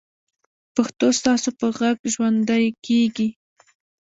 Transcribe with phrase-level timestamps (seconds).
[0.75, 3.27] پښتو ستاسو په غږ ژوندۍ کېږي.